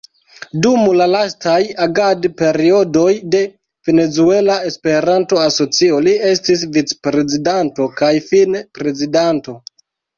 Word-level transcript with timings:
Dum 0.65 0.85
la 0.99 1.05
lastaj 1.15 1.57
agad-periodoj 1.85 3.13
de 3.37 3.43
Venezuela 3.91 4.57
Esperanto-Asocio 4.73 6.03
li 6.09 6.19
estis 6.35 6.67
vicprezidanto 6.81 7.91
kaj 8.03 8.15
fine 8.35 8.69
Prezidanto. 8.81 9.61